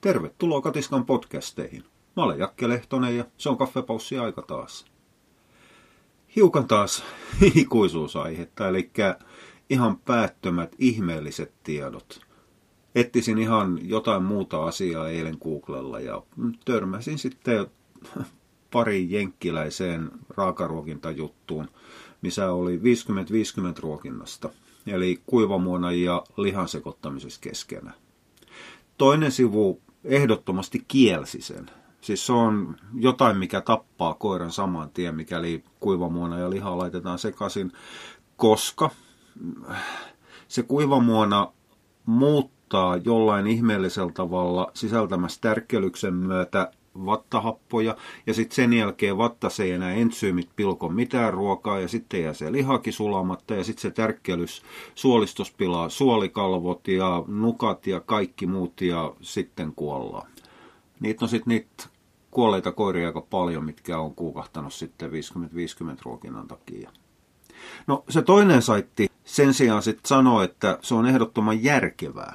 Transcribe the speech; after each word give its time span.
Tervetuloa 0.00 0.60
Katiskan 0.60 1.06
podcasteihin. 1.06 1.84
Mä 2.16 2.22
olen 2.22 2.38
Jakke 2.38 2.68
Lehtonen 2.68 3.16
ja 3.16 3.24
se 3.36 3.48
on 3.48 3.58
kaffepaussi 3.58 4.18
aika 4.18 4.42
taas. 4.42 4.86
Hiukan 6.36 6.66
taas 6.66 7.04
ikuisuusaihetta, 7.54 8.68
eli 8.68 8.90
ihan 9.70 9.96
päättömät 9.98 10.76
ihmeelliset 10.78 11.52
tiedot. 11.62 12.20
Ettisin 12.94 13.38
ihan 13.38 13.78
jotain 13.82 14.22
muuta 14.22 14.64
asiaa 14.64 15.08
eilen 15.08 15.36
Googlella 15.42 16.00
ja 16.00 16.22
törmäsin 16.64 17.18
sitten 17.18 17.66
pari 18.72 19.06
jenkkiläiseen 19.10 20.10
raakaruokintajuttuun, 20.36 21.68
missä 22.22 22.52
oli 22.52 22.76
50-50 22.76 22.80
ruokinnasta, 23.78 24.50
eli 24.86 25.22
kuivamuona 25.26 25.92
ja 25.92 26.24
lihan 26.36 26.68
sekoittamisessa 26.68 27.40
keskenään. 27.40 27.96
Toinen 28.98 29.32
sivu 29.32 29.80
ehdottomasti 30.04 30.84
kielsi 30.88 31.40
sen. 31.40 31.70
Siis 32.00 32.26
se 32.26 32.32
on 32.32 32.76
jotain, 32.94 33.36
mikä 33.36 33.60
tappaa 33.60 34.14
koiran 34.14 34.52
saman 34.52 34.90
tien, 34.90 35.14
mikäli 35.14 35.64
kuivamuona 35.80 36.38
ja 36.38 36.50
liha 36.50 36.78
laitetaan 36.78 37.18
sekaisin, 37.18 37.72
koska 38.36 38.90
se 40.48 40.62
kuivamuona 40.62 41.52
muuttaa 42.06 42.96
jollain 42.96 43.46
ihmeellisellä 43.46 44.12
tavalla 44.12 44.70
sisältämässä 44.74 45.40
tärkkelyksen 45.40 46.14
myötä 46.14 46.70
vattahappoja 46.94 47.96
ja 48.26 48.34
sitten 48.34 48.56
sen 48.56 48.72
jälkeen 48.72 49.18
vattassa 49.18 49.62
ei 49.62 49.70
enää 49.70 49.92
entsyymit 49.92 50.50
pilko 50.56 50.88
mitään 50.88 51.32
ruokaa 51.32 51.80
ja 51.80 51.88
sitten 51.88 52.22
jää 52.22 52.32
se 52.32 52.52
lihakin 52.52 52.92
sulamatta 52.92 53.54
ja 53.54 53.64
sitten 53.64 53.82
se 53.82 53.90
tärkkelys, 53.90 54.62
suolistus 54.94 55.52
pilaa 55.52 55.88
suolikalvot 55.88 56.88
ja 56.88 57.24
nukat 57.26 57.86
ja 57.86 58.00
kaikki 58.00 58.46
muut 58.46 58.80
ja 58.80 59.14
sitten 59.20 59.72
kuollaan. 59.76 60.30
Niitä 61.00 61.24
on 61.24 61.28
sitten 61.28 61.50
niitä 61.50 61.84
kuolleita 62.30 62.72
koiria 62.72 63.06
aika 63.06 63.20
paljon, 63.20 63.64
mitkä 63.64 63.98
on 63.98 64.14
kuukahtanut 64.14 64.72
sitten 64.72 65.10
50-50 65.10 65.12
ruokinnan 66.02 66.48
takia. 66.48 66.90
No 67.86 68.04
se 68.08 68.22
toinen 68.22 68.62
saitti 68.62 69.10
sen 69.24 69.54
sijaan 69.54 69.82
sitten 69.82 70.08
sanoo, 70.08 70.42
että 70.42 70.78
se 70.82 70.94
on 70.94 71.06
ehdottoman 71.06 71.64
järkevää, 71.64 72.34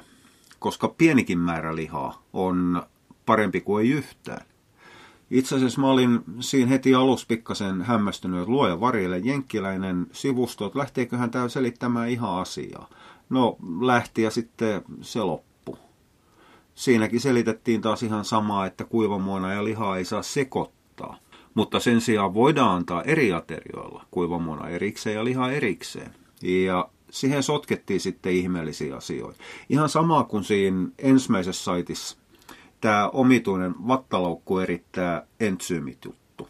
koska 0.58 0.88
pienikin 0.88 1.38
määrä 1.38 1.76
lihaa 1.76 2.22
on 2.32 2.82
parempi 3.26 3.60
kuin 3.60 3.84
ei 3.84 3.90
yhtään. 3.90 4.46
Itse 5.30 5.56
asiassa 5.56 5.80
mä 5.80 5.90
olin 5.90 6.20
siinä 6.40 6.68
heti 6.70 6.94
alussa 6.94 7.26
pikkasen 7.28 7.82
hämmästynyt, 7.82 8.40
että 8.40 8.50
luoja 8.50 8.80
varjelle 8.80 9.18
jenkkiläinen 9.18 10.06
sivusto, 10.12 10.66
että 10.66 10.78
lähteeköhän 10.78 11.30
tämä 11.30 11.48
selittämään 11.48 12.08
ihan 12.08 12.40
asiaa. 12.40 12.88
No 13.30 13.56
lähti 13.80 14.22
ja 14.22 14.30
sitten 14.30 14.82
se 15.00 15.22
loppu. 15.22 15.78
Siinäkin 16.74 17.20
selitettiin 17.20 17.80
taas 17.80 18.02
ihan 18.02 18.24
samaa, 18.24 18.66
että 18.66 18.84
kuivamuona 18.84 19.52
ja 19.52 19.64
lihaa 19.64 19.96
ei 19.96 20.04
saa 20.04 20.22
sekoittaa. 20.22 21.18
Mutta 21.54 21.80
sen 21.80 22.00
sijaan 22.00 22.34
voidaan 22.34 22.76
antaa 22.76 23.02
eri 23.02 23.32
aterioilla 23.32 24.04
kuivamuona 24.10 24.68
erikseen 24.68 25.16
ja 25.16 25.24
lihaa 25.24 25.52
erikseen. 25.52 26.10
Ja 26.42 26.88
siihen 27.10 27.42
sotkettiin 27.42 28.00
sitten 28.00 28.32
ihmeellisiä 28.32 28.96
asioita. 28.96 29.40
Ihan 29.68 29.88
sama 29.88 30.24
kuin 30.24 30.44
siinä 30.44 30.88
ensimmäisessä 30.98 31.64
saitissa 31.64 32.16
tämä 32.80 33.08
omituinen 33.08 33.74
vattalaukku 33.88 34.58
erittää 34.58 35.26
entsyymit 35.40 36.04
juttu. 36.04 36.48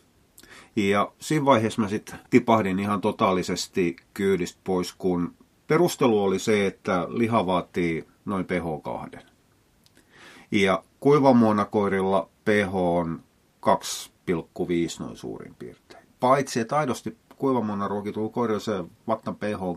Ja 0.76 1.12
siinä 1.18 1.44
vaiheessa 1.44 1.82
mä 1.82 1.88
sitten 1.88 2.18
tipahdin 2.30 2.78
ihan 2.78 3.00
totaalisesti 3.00 3.96
kyydistä 4.14 4.60
pois, 4.64 4.92
kun 4.92 5.34
perustelu 5.66 6.22
oli 6.22 6.38
se, 6.38 6.66
että 6.66 7.06
liha 7.08 7.46
vaatii 7.46 8.04
noin 8.24 8.44
pH 8.44 8.82
2. 9.10 9.26
Ja 10.50 10.84
kuivamuonakoirilla 11.00 12.28
pH 12.44 12.74
on 12.74 13.22
2,5 13.66 13.72
noin 14.98 15.16
suurin 15.16 15.54
piirtein. 15.54 16.06
Paitsi, 16.20 16.60
että 16.60 16.76
aidosti 16.76 17.16
kuivamuona 17.36 17.88
ruokitulla 17.88 18.28
koirilla 18.28 18.60
se 18.60 18.84
vattan 19.06 19.36
pH 19.36 19.62
on 19.62 19.76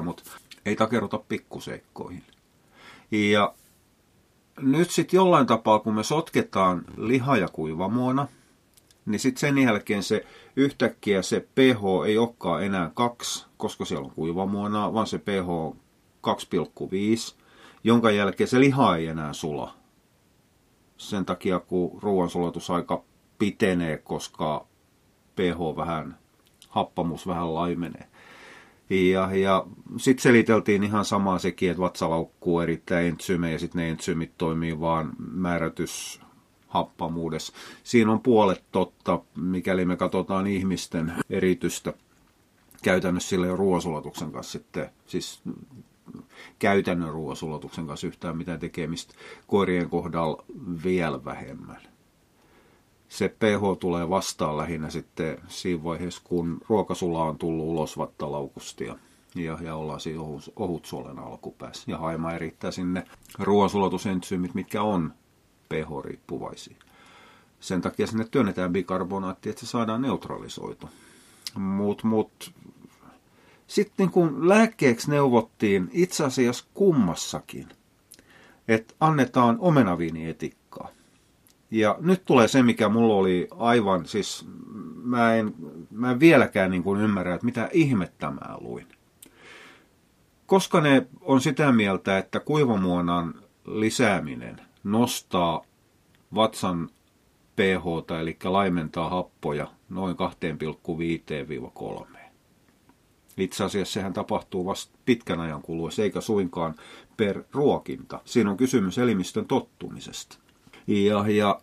3-4, 0.00 0.02
mutta 0.02 0.22
ei 0.66 0.76
takeruta 0.76 1.18
pikkuseikkoihin. 1.18 2.22
Ja 3.10 3.54
nyt 4.60 4.90
sitten 4.90 5.18
jollain 5.18 5.46
tapaa, 5.46 5.78
kun 5.78 5.94
me 5.94 6.02
sotketaan 6.02 6.84
liha- 6.96 7.36
ja 7.36 7.48
kuivamuona, 7.48 8.28
niin 9.06 9.20
sitten 9.20 9.40
sen 9.40 9.58
jälkeen 9.58 10.02
se 10.02 10.24
yhtäkkiä 10.56 11.22
se 11.22 11.40
pH 11.40 12.06
ei 12.06 12.18
olekaan 12.18 12.64
enää 12.64 12.90
2, 12.94 13.46
koska 13.56 13.84
siellä 13.84 14.04
on 14.04 14.10
kuivamuona, 14.14 14.92
vaan 14.92 15.06
se 15.06 15.18
pH 15.18 15.48
on 15.48 15.76
2,5, 16.20 17.36
jonka 17.84 18.10
jälkeen 18.10 18.48
se 18.48 18.60
liha 18.60 18.96
ei 18.96 19.06
enää 19.06 19.32
sula. 19.32 19.74
Sen 20.96 21.24
takia, 21.24 21.60
kun 21.60 22.02
ruoansulatusaika 22.02 23.02
pitenee, 23.38 23.96
koska 23.98 24.66
pH 25.36 25.76
vähän, 25.76 26.18
happamus 26.68 27.26
vähän 27.26 27.54
laimenee. 27.54 28.08
Ja, 28.90 29.34
ja 29.36 29.66
sitten 29.96 30.22
seliteltiin 30.22 30.82
ihan 30.82 31.04
samaa 31.04 31.38
sekin, 31.38 31.70
että 31.70 31.82
vatsalaukkuu 31.82 32.60
erittäin 32.60 33.06
entsyme 33.06 33.52
ja 33.52 33.58
sitten 33.58 33.78
ne 33.80 33.88
entsyymit 33.88 34.32
toimii 34.38 34.80
vaan 34.80 35.12
määrätys 35.32 36.20
happamuudessa. 36.68 37.52
Siinä 37.82 38.12
on 38.12 38.20
puolet 38.20 38.64
totta, 38.72 39.20
mikäli 39.36 39.84
me 39.84 39.96
katsotaan 39.96 40.46
ihmisten 40.46 41.12
eritystä 41.30 41.92
käytännössä 42.82 43.28
sille 43.28 43.56
ruoasulatuksen 43.56 44.32
kanssa 44.32 44.52
sitten, 44.52 44.90
siis 45.06 45.42
käytännön 46.58 47.12
ruoasulatuksen 47.12 47.86
kanssa 47.86 48.06
yhtään 48.06 48.36
mitään 48.36 48.60
tekemistä, 48.60 49.14
koirien 49.46 49.90
kohdalla 49.90 50.44
vielä 50.84 51.24
vähemmän 51.24 51.95
se 53.08 53.28
pH 53.28 53.78
tulee 53.80 54.08
vastaan 54.08 54.56
lähinnä 54.56 54.90
sitten 54.90 55.38
siinä 55.48 55.84
vaiheessa, 55.84 56.20
kun 56.24 56.60
ruokasula 56.68 57.24
on 57.24 57.38
tullut 57.38 57.66
ulos 57.66 57.98
vattalaukusta 57.98 58.84
ja, 58.84 58.96
ja, 59.34 59.58
ja 59.60 59.76
ollaan 59.76 60.00
siinä 60.00 60.20
ohut, 60.20 60.52
ohutsuolen 60.56 61.18
alkupäässä. 61.18 61.90
Ja 61.90 61.98
haima 61.98 62.32
erittää 62.32 62.70
sinne 62.70 63.04
ruoansulatusentsyymit, 63.38 64.54
mitkä 64.54 64.82
on 64.82 65.12
pH-riippuvaisia. 65.68 66.76
Sen 67.60 67.80
takia 67.80 68.06
sinne 68.06 68.26
työnnetään 68.30 68.72
bikarbonaatti, 68.72 69.50
että 69.50 69.60
se 69.60 69.66
saadaan 69.66 70.02
neutralisoitu. 70.02 70.88
Mut, 71.54 72.04
mut, 72.04 72.52
sitten 73.66 74.10
kun 74.10 74.48
lääkkeeksi 74.48 75.10
neuvottiin 75.10 75.90
itse 75.92 76.24
asiassa 76.24 76.64
kummassakin, 76.74 77.68
että 78.68 78.94
annetaan 79.00 79.56
omenaviinietikkaa 79.60 80.65
ja 81.70 81.96
nyt 82.00 82.24
tulee 82.24 82.48
se, 82.48 82.62
mikä 82.62 82.88
mulla 82.88 83.14
oli 83.14 83.48
aivan, 83.50 84.06
siis 84.06 84.46
mä 85.02 85.34
en, 85.34 85.54
mä 85.90 86.10
en 86.10 86.20
vieläkään 86.20 86.70
niin 86.70 86.82
kuin 86.82 87.00
ymmärrä, 87.00 87.34
että 87.34 87.46
mitä 87.46 87.68
ihmettä 87.72 88.30
mä 88.30 88.56
luin. 88.60 88.86
Koska 90.46 90.80
ne 90.80 91.06
on 91.20 91.40
sitä 91.40 91.72
mieltä, 91.72 92.18
että 92.18 92.40
kuivamuonan 92.40 93.34
lisääminen 93.64 94.60
nostaa 94.84 95.64
vatsan 96.34 96.90
pH, 97.56 98.16
eli 98.20 98.36
laimentaa 98.44 99.08
happoja 99.08 99.66
noin 99.88 100.16
2,5-3. 102.04 102.16
Itse 103.36 103.64
asiassa 103.64 103.92
sehän 103.92 104.12
tapahtuu 104.12 104.66
vasta 104.66 104.98
pitkän 105.04 105.40
ajan 105.40 105.62
kuluessa, 105.62 106.02
eikä 106.02 106.20
suinkaan 106.20 106.74
per 107.16 107.44
ruokinta. 107.52 108.20
Siinä 108.24 108.50
on 108.50 108.56
kysymys 108.56 108.98
elimistön 108.98 109.46
tottumisesta. 109.46 110.38
Ja, 110.86 111.28
ja 111.28 111.60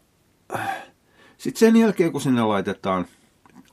sitten 1.37 1.59
sen 1.59 1.75
jälkeen, 1.75 2.11
kun 2.11 2.21
sinne 2.21 2.41
laitetaan 2.41 3.05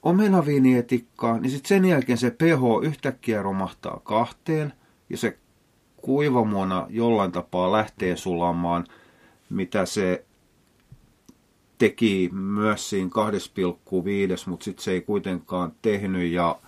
omenaviinietikkaa, 0.03 1.38
niin 1.38 1.50
sitten 1.50 1.69
sen 1.69 1.84
jälkeen 1.84 2.19
se 2.19 2.31
pH 2.31 2.84
yhtäkkiä 2.84 3.43
romahtaa 3.43 4.00
kahteen 4.05 4.72
ja 5.11 5.16
se 5.16 5.38
kuivamuona 5.97 6.87
jollain 6.88 7.33
tapaa 7.33 7.72
lähtee 7.72 8.16
sulamaan, 8.16 8.87
mitä 9.50 9.87
se 9.87 10.25
teki 11.79 12.31
myös 12.32 12.91
siinä 12.91 13.11
2,5, 13.11 14.50
mutta 14.50 14.64
sitten 14.64 14.85
se 14.85 14.93
ei 14.93 15.00
kuitenkaan 15.00 15.73
tehnyt 15.82 16.32
ja 16.32 16.61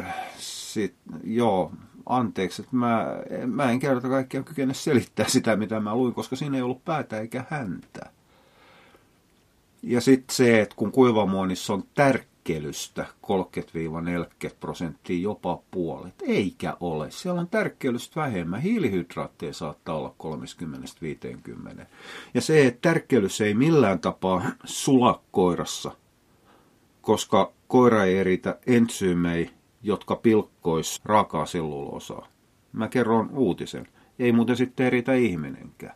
äh, 0.00 0.14
sit, 0.38 0.94
joo, 1.24 1.72
anteeksi, 2.06 2.62
että 2.62 2.76
mä, 2.76 3.06
mä 3.46 3.70
en 3.70 3.78
kerta 3.78 4.08
kaikkiaan 4.08 4.44
kykene 4.44 4.74
selittää 4.74 5.28
sitä, 5.28 5.56
mitä 5.56 5.80
mä 5.80 5.94
luin, 5.94 6.14
koska 6.14 6.36
siinä 6.36 6.56
ei 6.56 6.62
ollut 6.62 6.84
päätä 6.84 7.20
eikä 7.20 7.44
häntä. 7.50 8.10
Ja 9.82 10.00
sitten 10.00 10.36
se, 10.36 10.60
että 10.60 10.76
kun 10.76 10.92
kuivamuonissa 10.92 11.74
on 11.74 11.84
tärkkelystä 11.94 13.06
30-40 14.46 14.50
prosenttia, 14.60 15.22
jopa 15.22 15.62
puolet, 15.70 16.14
eikä 16.22 16.76
ole. 16.80 17.10
Siellä 17.10 17.40
on 17.40 17.48
tärkkelystä 17.48 18.20
vähemmän. 18.20 18.60
Hiilihydraatteja 18.62 19.52
saattaa 19.52 19.96
olla 19.96 20.14
30-50. 21.80 21.84
Ja 22.34 22.40
se, 22.40 22.66
että 22.66 22.88
tärkkelys 22.88 23.40
ei 23.40 23.54
millään 23.54 23.98
tapaa 23.98 24.42
sula 24.64 25.22
koirassa, 25.30 25.90
koska 27.02 27.52
koira 27.68 28.04
ei 28.04 28.18
eritä 28.18 28.58
entsyymei, 28.66 29.50
jotka 29.84 30.16
pilkkois 30.16 31.00
raakaa 31.04 31.46
selluloosaa. 31.46 32.28
Mä 32.72 32.88
kerron 32.88 33.30
uutisen. 33.30 33.88
Ei 34.18 34.32
muuten 34.32 34.56
sitten 34.56 34.86
eritä 34.86 35.14
ihminenkään 35.14 35.94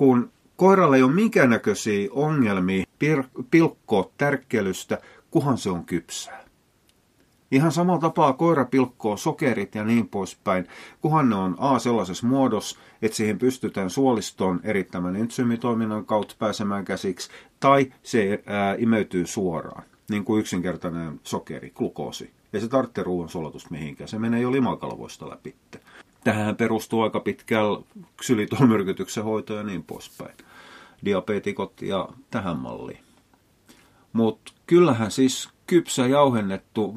kun 0.00 0.32
koiralle 0.56 0.96
ei 0.96 1.02
ole 1.02 1.12
minkäännäköisiä 1.12 2.08
ongelmia 2.12 2.84
pir- 3.04 3.44
pilkkoa 3.50 4.10
tärkkelystä, 4.18 4.98
kuhan 5.30 5.58
se 5.58 5.70
on 5.70 5.84
kypsää. 5.84 6.44
Ihan 7.50 7.72
samalla 7.72 8.00
tapaa 8.00 8.32
koira 8.32 8.64
pilkkoo 8.64 9.16
sokerit 9.16 9.74
ja 9.74 9.84
niin 9.84 10.08
poispäin, 10.08 10.66
kunhan 11.00 11.28
ne 11.30 11.34
on 11.36 11.56
A 11.58 11.78
sellaisessa 11.78 12.26
muodossa, 12.26 12.78
että 13.02 13.16
siihen 13.16 13.38
pystytään 13.38 13.90
suolistoon 13.90 14.60
erittämän 14.64 15.16
entsyymitoiminnan 15.16 16.06
kautta 16.06 16.34
pääsemään 16.38 16.84
käsiksi, 16.84 17.30
tai 17.60 17.92
se 18.02 18.42
ää, 18.46 18.74
imeytyy 18.78 19.26
suoraan, 19.26 19.84
niin 20.10 20.24
kuin 20.24 20.40
yksinkertainen 20.40 21.20
sokeri, 21.22 21.70
glukoosi. 21.70 22.30
Ja 22.52 22.60
se 22.60 22.68
tarvitsee 22.68 23.04
ruoan 23.04 23.28
sulatusta 23.28 23.70
mihinkään, 23.70 24.08
se 24.08 24.18
menee 24.18 24.40
jo 24.40 24.52
limakalvoista 24.52 25.30
läpi. 25.30 25.54
Tähän 26.24 26.56
perustuu 26.56 27.02
aika 27.02 27.20
pitkällä 27.20 27.82
ksylitolmyrkytyksen 28.16 29.24
hoito 29.24 29.54
ja 29.54 29.62
niin 29.62 29.84
poispäin. 29.84 30.36
Diabetikot 31.04 31.82
ja 31.82 32.08
tähän 32.30 32.56
malliin. 32.56 33.00
Mutta 34.12 34.52
kyllähän 34.66 35.10
siis 35.10 35.48
kypsä 35.66 36.06
jauhennettu 36.06 36.96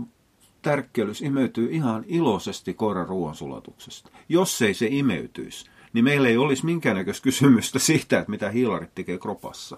tärkkelys 0.62 1.22
imeytyy 1.22 1.72
ihan 1.72 2.04
iloisesti 2.08 2.74
koiran 2.74 3.08
ruoansulatuksesta. 3.08 4.10
Jos 4.30 4.62
ei 4.62 4.74
se 4.74 4.88
imeytyisi, 4.92 5.70
niin 5.94 6.04
meillä 6.04 6.28
ei 6.28 6.38
olisi 6.38 6.66
minkäännäköistä 6.66 7.24
kysymystä 7.24 7.80
siitä, 7.80 8.20
että 8.20 8.32
mitä 8.32 8.50
hiilarit 8.50 8.96
tekee 8.96 9.18
kropassa. 9.18 9.78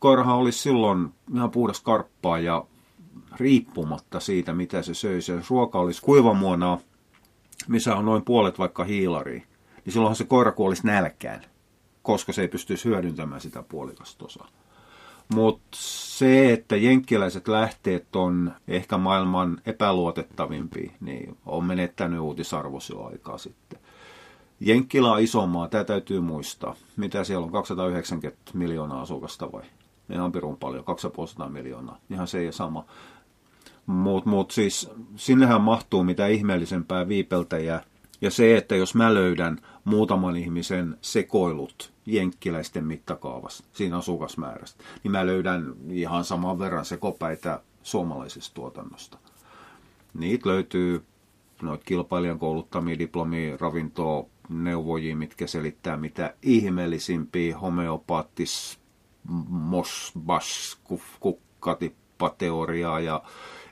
Koirahan 0.00 0.36
olisi 0.36 0.58
silloin 0.58 1.14
ihan 1.34 1.50
puhdas 1.50 1.80
karppaa 1.80 2.38
ja 2.38 2.64
riippumatta 3.36 4.20
siitä, 4.20 4.52
mitä 4.52 4.82
se 4.82 4.94
söisi. 4.94 5.32
Jos 5.32 5.50
ruoka 5.50 5.78
olisi 5.78 6.02
kuivamuonaa, 6.02 6.78
missä 7.68 7.96
on 7.96 8.04
noin 8.04 8.24
puolet 8.24 8.58
vaikka 8.58 8.84
hiilari, 8.84 9.42
niin 9.84 9.92
silloinhan 9.92 10.16
se 10.16 10.24
koira 10.24 10.52
kuolisi 10.52 10.86
nälkään, 10.86 11.44
koska 12.02 12.32
se 12.32 12.42
ei 12.42 12.48
pystyisi 12.48 12.84
hyödyntämään 12.84 13.40
sitä 13.40 13.62
puolikasta 13.62 14.24
osaa. 14.24 14.48
Mutta 15.34 15.68
se, 15.76 16.52
että 16.52 16.76
jenkkiläiset 16.76 17.48
lähteet 17.48 18.16
on 18.16 18.52
ehkä 18.68 18.98
maailman 18.98 19.60
epäluotettavimpia, 19.66 20.90
niin 21.00 21.36
on 21.46 21.64
menettänyt 21.64 22.20
uutisarvos 22.20 22.90
jo 22.90 23.04
aikaa 23.04 23.38
sitten. 23.38 23.78
Jenkkilä 24.60 25.12
on 25.12 25.20
iso 25.20 25.46
maa, 25.46 25.68
tämä 25.68 25.84
täytyy 25.84 26.20
muistaa. 26.20 26.74
Mitä 26.96 27.24
siellä 27.24 27.44
on, 27.44 27.52
290 27.52 28.50
miljoonaa 28.54 29.00
asukasta 29.00 29.52
vai? 29.52 29.62
Ihan 30.12 30.32
pirun 30.32 30.56
paljon, 30.56 30.84
250 30.84 31.58
miljoonaa. 31.58 31.98
Ihan 32.10 32.26
se 32.26 32.38
ei 32.38 32.52
sama. 32.52 32.84
Mutta 33.86 34.30
mut 34.30 34.50
siis 34.50 34.90
sinnehän 35.16 35.60
mahtuu 35.60 36.04
mitä 36.04 36.26
ihmeellisempää 36.26 37.08
viipeltäjää. 37.08 37.82
Ja 38.20 38.30
se, 38.30 38.56
että 38.56 38.76
jos 38.76 38.94
mä 38.94 39.14
löydän 39.14 39.58
muutaman 39.84 40.36
ihmisen 40.36 40.98
sekoilut 41.00 41.92
jenkkiläisten 42.06 42.84
mittakaavassa, 42.84 43.64
siinä 43.72 43.98
asukasmäärästä, 43.98 44.84
niin 45.04 45.12
mä 45.12 45.26
löydän 45.26 45.74
ihan 45.90 46.24
saman 46.24 46.58
verran 46.58 46.84
sekopäitä 46.84 47.60
suomalaisesta 47.82 48.54
tuotannosta. 48.54 49.18
Niitä 50.14 50.48
löytyy 50.48 51.04
noita 51.62 51.84
kilpailijan 51.84 52.38
kouluttamia 52.38 52.98
diplomia, 52.98 53.56
ravintoa, 53.60 54.26
neuvojia, 54.48 55.16
mitkä 55.16 55.46
selittää 55.46 55.96
mitä 55.96 56.34
ihmeellisimpiä 56.42 57.58
homeopaattis, 57.58 58.79
mos, 59.48 60.12
bas, 60.18 60.78
kukkatippateoriaa 61.20 63.00
ja 63.00 63.22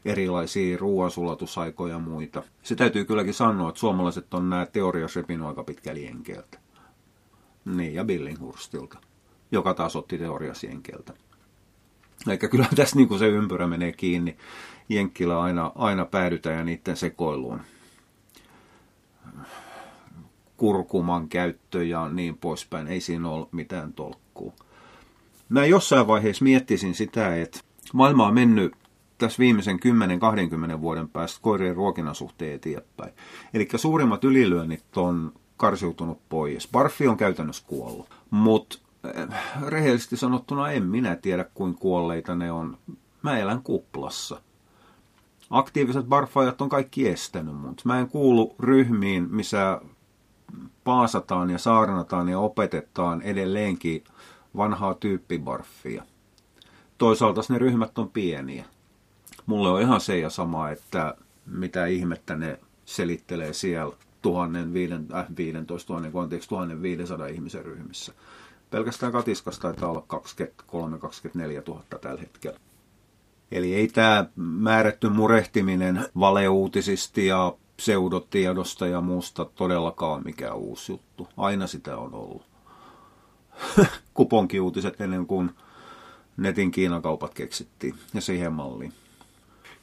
erilaisia 0.04 0.78
ruoansulatusaikoja 0.78 1.94
ja 1.94 1.98
muita. 1.98 2.42
Se 2.62 2.74
täytyy 2.74 3.04
kylläkin 3.04 3.34
sanoa, 3.34 3.68
että 3.68 3.78
suomalaiset 3.78 4.34
on 4.34 4.50
nämä 4.50 4.66
teoriat 4.66 5.16
repinyt 5.16 5.46
aika 5.46 5.64
pitkäli 5.64 6.04
jenkeeltä. 6.04 6.58
Niin, 7.64 7.94
ja 7.94 8.04
Billinghurstilta, 8.04 8.98
joka 9.52 9.74
taas 9.74 9.96
otti 9.96 10.18
teorias 10.18 10.64
jenkeeltä. 10.64 11.14
Eikä 12.30 12.48
kyllä 12.48 12.66
tässä 12.76 12.96
niin 12.96 13.08
kuin 13.08 13.18
se 13.18 13.28
ympyrä 13.28 13.66
menee 13.66 13.92
kiinni. 13.92 14.36
Jenkkillä 14.88 15.40
aina, 15.40 15.72
aina 15.74 16.04
päädytään 16.04 16.58
ja 16.58 16.64
niiden 16.64 16.96
sekoiluun. 16.96 17.60
Kurkuman 20.56 21.28
käyttö 21.28 21.84
ja 21.84 22.08
niin 22.08 22.38
poispäin. 22.38 22.86
Ei 22.86 23.00
siinä 23.00 23.28
ole 23.28 23.46
mitään 23.52 23.92
tolkkua. 23.92 24.52
Mä 25.48 25.64
jossain 25.64 26.06
vaiheessa 26.06 26.44
miettisin 26.44 26.94
sitä, 26.94 27.36
että 27.36 27.60
maailma 27.92 28.26
on 28.26 28.34
mennyt 28.34 28.72
tässä 29.18 29.38
viimeisen 29.38 29.78
10-20 30.76 30.80
vuoden 30.80 31.08
päästä 31.08 31.38
koirien 31.42 31.76
ruokinnan 31.76 32.14
suhteen 32.14 32.54
eteenpäin. 32.54 33.12
Eli 33.54 33.68
suurimmat 33.76 34.24
ylilyönnit 34.24 34.96
on 34.96 35.32
karsiutunut 35.56 36.20
pois. 36.28 36.68
Barfi 36.72 37.08
on 37.08 37.16
käytännössä 37.16 37.64
kuollut. 37.66 38.10
Mutta 38.30 38.78
eh, 39.14 39.28
rehellisesti 39.66 40.16
sanottuna 40.16 40.70
en 40.70 40.86
minä 40.86 41.16
tiedä, 41.16 41.44
kuin 41.54 41.74
kuolleita 41.74 42.34
ne 42.34 42.52
on. 42.52 42.78
Mä 43.22 43.38
elän 43.38 43.62
kuplassa. 43.62 44.40
Aktiiviset 45.50 46.06
barfajat 46.06 46.60
on 46.60 46.68
kaikki 46.68 47.08
estänyt 47.08 47.56
mutta 47.56 47.82
Mä 47.84 47.98
en 47.98 48.08
kuulu 48.08 48.54
ryhmiin, 48.60 49.28
missä 49.30 49.80
paasataan 50.84 51.50
ja 51.50 51.58
saarnataan 51.58 52.28
ja 52.28 52.38
opetetaan 52.38 53.22
edelleenkin 53.22 54.04
vanhaa 54.56 54.94
tyyppibarfia. 54.94 56.02
Toisaalta 56.98 57.40
ne 57.48 57.58
ryhmät 57.58 57.98
on 57.98 58.10
pieniä 58.10 58.64
mulle 59.48 59.68
on 59.68 59.80
ihan 59.80 60.00
se 60.00 60.18
ja 60.18 60.30
sama, 60.30 60.70
että 60.70 61.14
mitä 61.46 61.86
ihmettä 61.86 62.36
ne 62.36 62.58
selittelee 62.84 63.52
siellä 63.52 63.96
1500, 64.22 65.20
äh, 65.20 65.26
15 65.36 65.92
000, 65.92 66.22
anteeksi, 66.22 66.48
1500 66.48 67.26
ihmisen 67.26 67.64
ryhmissä. 67.64 68.12
Pelkästään 68.70 69.12
katiskasta 69.12 69.62
taitaa 69.62 69.90
olla 69.90 70.04
23-24 70.08 71.62
000 71.68 71.82
tällä 72.00 72.20
hetkellä. 72.20 72.58
Eli 73.52 73.74
ei 73.74 73.88
tämä 73.88 74.26
määrätty 74.36 75.08
murehtiminen 75.08 76.06
valeuutisista 76.18 77.20
ja 77.20 77.54
pseudotiedosta 77.76 78.86
ja 78.86 79.00
muusta 79.00 79.44
todellakaan 79.44 80.24
mikään 80.24 80.56
uusi 80.56 80.92
juttu. 80.92 81.28
Aina 81.36 81.66
sitä 81.66 81.96
on 81.96 82.14
ollut. 82.14 82.42
Kuponkiuutiset 84.14 85.00
ennen 85.00 85.26
kuin 85.26 85.50
netin 86.36 86.70
Kiinakaupat 86.70 87.34
keksittiin 87.34 87.94
ja 88.14 88.20
siihen 88.20 88.52
malliin 88.52 88.92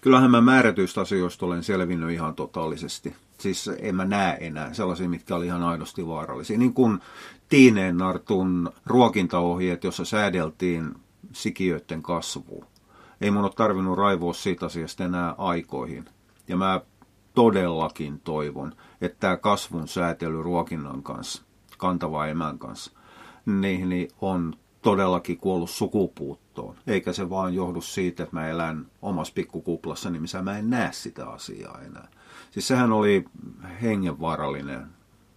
kyllähän 0.06 0.32
mä 0.32 0.42
määrätyistä 0.42 1.02
asioista 1.02 1.46
olen 1.46 1.64
selvinnyt 1.64 2.12
ihan 2.12 2.36
totaalisesti. 2.36 3.16
Siis 3.38 3.70
en 3.80 3.96
mä 3.96 4.06
näe 4.06 4.38
enää 4.40 4.74
sellaisia, 4.74 5.10
mitkä 5.10 5.36
oli 5.36 5.46
ihan 5.46 5.64
aidosti 5.64 6.08
vaarallisia. 6.08 6.58
Niin 6.58 6.74
kuin 6.74 7.00
tiineen 7.50 7.98
nartun 7.98 8.72
ruokintaohjeet, 8.86 9.84
jossa 9.84 10.06
säädeltiin 10.06 10.96
sikiöiden 11.34 12.02
kasvua. 12.02 12.66
Ei 13.22 13.32
mun 13.32 13.44
ole 13.44 13.52
tarvinnut 13.56 13.98
raivoa 13.98 14.34
siitä 14.34 14.66
asiasta 14.66 15.04
enää 15.04 15.36
aikoihin. 15.38 16.06
Ja 16.48 16.58
mä 16.58 16.82
todellakin 17.34 18.20
toivon, 18.20 18.74
että 19.02 19.18
tämä 19.20 19.38
kasvun 19.38 19.88
säätely 19.88 20.44
ruokinnan 20.44 21.04
kanssa, 21.04 21.44
kantava 21.78 22.28
emän 22.28 22.60
kanssa, 22.60 22.92
niin, 23.46 23.90
niin 23.90 24.08
on 24.22 24.54
todellakin 24.82 25.38
kuollut 25.38 25.70
sukupuuttoon. 25.70 26.76
Eikä 26.88 27.14
se 27.14 27.30
vaan 27.30 27.54
johdu 27.54 27.82
siitä, 27.82 28.24
että 28.24 28.36
mä 28.36 28.48
elän 28.48 28.86
omassa 29.02 29.34
pikkukuplassani, 29.34 30.20
missä 30.20 30.42
mä 30.42 30.58
en 30.58 30.70
näe 30.70 30.90
sitä 30.92 31.30
asiaa 31.30 31.82
enää. 31.82 32.08
Siis 32.52 32.68
sehän 32.68 32.92
oli 32.92 33.26
hengenvaarallinen 33.82 34.86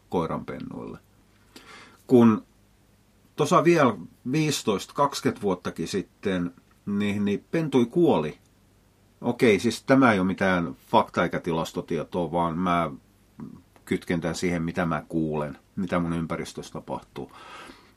koiranpennuille. 0.08 0.98
Kun 2.06 2.44
tuossa 3.36 3.64
vielä 3.64 3.90
15-20 3.90 5.42
vuottakin 5.42 5.88
sitten, 5.88 6.54
niin, 6.86 7.24
niin 7.24 7.44
pentui 7.50 7.86
kuoli. 7.86 8.38
Okei, 9.20 9.58
siis 9.58 9.82
tämä 9.82 10.12
ei 10.12 10.18
ole 10.18 10.26
mitään 10.26 10.76
fakta 10.90 11.22
eikä 11.22 11.40
tilastotietoa, 11.40 12.32
vaan 12.32 12.58
mä 12.58 12.90
kytkentän 13.84 14.34
siihen, 14.34 14.62
mitä 14.62 14.86
mä 14.86 15.02
kuulen, 15.08 15.58
mitä 15.76 15.98
mun 15.98 16.12
ympäristössä 16.12 16.72
tapahtuu. 16.72 17.32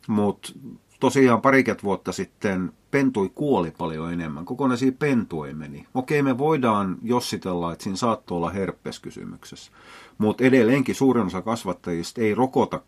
Mutta 0.07 0.53
tosiaan 0.99 1.41
pariket 1.41 1.83
vuotta 1.83 2.11
sitten 2.11 2.73
pentui 2.91 3.29
kuoli 3.35 3.71
paljon 3.71 4.13
enemmän. 4.13 4.45
Kokonaisia 4.45 4.91
pentuja 4.91 5.55
meni. 5.55 5.87
Okei, 5.93 6.21
me 6.21 6.37
voidaan 6.37 6.97
jossitella, 7.03 7.71
että 7.71 7.83
siinä 7.83 7.97
saattoi 7.97 8.37
olla 8.37 8.49
herpeskysymyksessä. 8.49 9.71
Mutta 10.17 10.43
edelleenkin 10.43 10.95
suurin 10.95 11.25
osa 11.25 11.41
kasvattajista 11.41 12.21
ei 12.21 12.35
rokota 12.35 12.81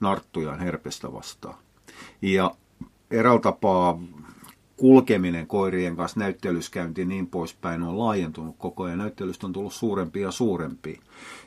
narttujaan 0.00 0.60
herpestä 0.60 1.12
vastaan. 1.12 1.58
Ja 2.22 2.54
eräällä 3.10 3.40
tapaa 3.40 4.00
kulkeminen 4.76 5.46
koirien 5.46 5.96
kanssa, 5.96 6.20
näyttelyskäynti 6.20 7.04
niin 7.04 7.26
poispäin 7.26 7.82
on 7.82 7.98
laajentunut 7.98 8.56
koko 8.58 8.82
ajan. 8.82 8.98
Näyttelystä 8.98 9.46
on 9.46 9.52
tullut 9.52 9.72
suurempia 9.72 10.22
ja 10.22 10.30
suurempia. 10.30 11.00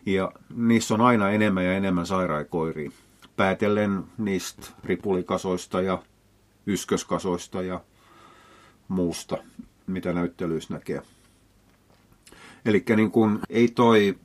Ja 0.05 0.31
niissä 0.55 0.93
on 0.93 1.01
aina 1.01 1.29
enemmän 1.29 1.65
ja 1.65 1.73
enemmän 1.73 2.05
sairaikoiria 2.05 2.91
päätellen 3.35 4.03
niistä 4.17 4.67
ripulikasoista 4.83 5.81
ja 5.81 6.03
ysköskasoista 6.67 7.61
ja 7.61 7.81
muusta, 8.87 9.37
mitä 9.87 10.13
näyttelyissä 10.13 10.73
näkee. 10.73 11.01
Eli 12.65 12.83
niin 12.95 13.11
kun 13.11 13.39
ei 13.49 13.67
toi 13.67 14.15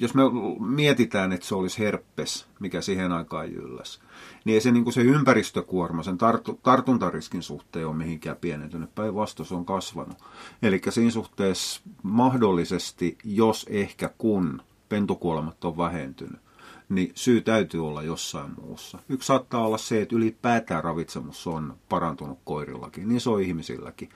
jos 0.00 0.14
me 0.14 0.22
mietitään, 0.60 1.32
että 1.32 1.46
se 1.46 1.54
olisi 1.54 1.78
herpes, 1.78 2.46
mikä 2.60 2.80
siihen 2.80 3.12
aikaan 3.12 3.52
jylläs, 3.52 4.00
niin 4.44 4.54
ei 4.54 4.60
se, 4.60 4.72
niin 4.72 4.92
se 4.92 5.00
ympäristökuorma 5.00 6.02
sen 6.02 6.18
tartu, 6.18 6.60
tartuntariskin 6.62 7.42
suhteen 7.42 7.86
ole 7.86 7.96
mihinkään 7.96 8.36
pienentynyt. 8.36 8.94
Päinvastoin 8.94 9.46
se 9.46 9.54
on 9.54 9.64
kasvanut. 9.64 10.18
Eli 10.62 10.80
siinä 10.90 11.10
suhteessa 11.10 11.80
mahdollisesti, 12.02 13.18
jos 13.24 13.66
ehkä 13.70 14.10
kun 14.18 14.62
pentukuolemat 14.88 15.64
on 15.64 15.76
vähentynyt, 15.76 16.40
niin 16.88 17.12
syy 17.14 17.40
täytyy 17.40 17.86
olla 17.86 18.02
jossain 18.02 18.50
muussa. 18.62 18.98
Yksi 19.08 19.26
saattaa 19.26 19.66
olla 19.66 19.78
se, 19.78 20.02
että 20.02 20.16
ylipäätään 20.16 20.84
ravitsemus 20.84 21.46
on 21.46 21.74
parantunut 21.88 22.38
koirillakin, 22.44 23.08
niin 23.08 23.20
se 23.20 23.30
on 23.30 23.42
ihmisilläkin. 23.42 24.08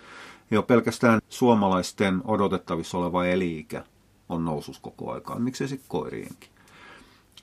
Jo 0.51 0.63
pelkästään 0.63 1.21
suomalaisten 1.29 2.23
odotettavissa 2.25 2.99
oleva 2.99 3.27
eli-ikä 3.27 3.85
on 4.29 4.45
nousus 4.45 4.79
koko 4.79 5.13
aikaan. 5.13 5.43
Miksei 5.43 5.69
sitten 5.69 5.89
koirienkin? 5.89 6.49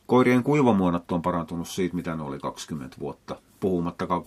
Koirien 0.07 0.43
kuivamuonat 0.43 1.11
on 1.11 1.21
parantunut 1.21 1.67
siitä, 1.67 1.95
mitä 1.95 2.15
ne 2.15 2.23
oli 2.23 2.39
20 2.39 2.97
vuotta, 2.99 3.41
puhumattakaan 3.59 4.21
30-40 4.21 4.25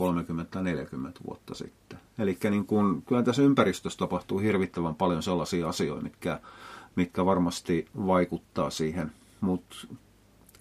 vuotta 1.26 1.54
sitten. 1.54 1.99
Eli 2.18 2.38
niin 2.50 2.66
kun, 2.66 3.02
kyllä 3.06 3.23
tässä 3.23 3.42
ympäristössä 3.42 3.99
tapahtuu 3.99 4.38
hirvittävän 4.38 4.94
paljon 4.94 5.23
sellaisia 5.23 5.68
asioita, 5.68 6.02
mitkä, 6.02 6.40
mitkä 6.97 7.25
varmasti 7.25 7.87
vaikuttaa 8.06 8.71
siihen. 8.71 9.12
Mutta 9.40 9.76